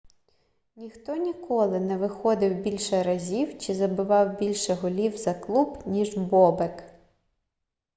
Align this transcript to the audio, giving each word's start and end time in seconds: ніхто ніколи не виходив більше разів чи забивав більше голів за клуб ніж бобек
ніхто 0.75 1.15
ніколи 1.15 1.79
не 1.79 1.97
виходив 1.97 2.61
більше 2.61 3.03
разів 3.03 3.57
чи 3.59 3.73
забивав 3.75 4.37
більше 4.39 4.73
голів 4.73 5.17
за 5.17 5.33
клуб 5.33 5.79
ніж 5.85 6.17
бобек 6.17 6.83